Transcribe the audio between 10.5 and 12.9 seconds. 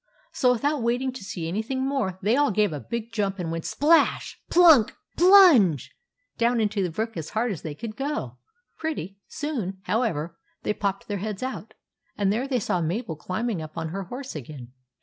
they popped their heads out, and there they saw